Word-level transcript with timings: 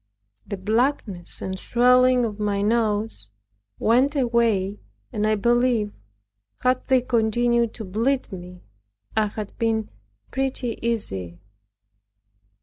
The 0.47 0.57
blackness 0.57 1.43
and 1.43 1.59
swelling 1.59 2.25
of 2.25 2.39
my 2.39 2.63
nose 2.63 3.29
went 3.77 4.15
away 4.15 4.79
and 5.13 5.27
I 5.27 5.35
believe, 5.35 5.93
had 6.61 6.87
they 6.87 7.01
continued 7.01 7.75
to 7.75 7.85
bleed 7.85 8.31
me, 8.31 8.63
I 9.15 9.27
had 9.27 9.55
been 9.59 9.91
pretty 10.31 10.79
easy. 10.83 11.39